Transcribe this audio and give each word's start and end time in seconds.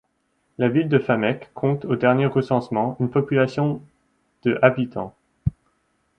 La 0.57 0.67
ville 0.67 0.89
de 0.89 0.97
Fameck 0.97 1.51
compte 1.53 1.85
au 1.85 1.95
dernier 1.95 2.25
recensement 2.25 2.97
une 2.99 3.11
population 3.11 3.83
de 4.43 4.57
habitants. 4.63 5.15